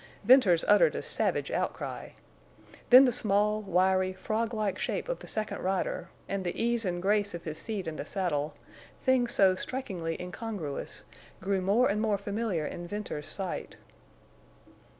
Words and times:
Venters 0.23 0.65
uttered 0.67 0.95
a 0.95 1.03
savage 1.03 1.51
outcry. 1.51 2.09
Then 2.89 3.05
the 3.05 3.11
small, 3.11 3.61
wiry, 3.61 4.13
frog 4.13 4.51
like 4.51 4.79
shape 4.79 5.07
of 5.07 5.19
the 5.19 5.27
second 5.27 5.59
rider, 5.61 6.09
and 6.27 6.43
the 6.43 6.59
ease 6.59 6.85
and 6.85 6.99
grace 6.99 7.35
of 7.35 7.43
his 7.43 7.59
seat 7.59 7.85
in 7.85 7.97
the 7.97 8.05
saddle—things 8.07 9.31
so 9.31 9.53
strikingly 9.53 10.19
incongruous—grew 10.19 11.61
more 11.61 11.87
and 11.87 12.01
more 12.01 12.17
familiar 12.17 12.65
in 12.65 12.87
Venters's 12.87 13.27
sight. 13.31 13.77